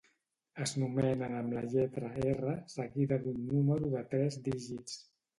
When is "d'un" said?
3.27-3.43